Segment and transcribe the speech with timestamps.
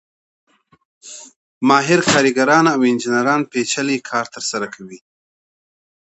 [1.67, 4.99] ماهر کارګران او انجینران پېچلی کار ترسره کوي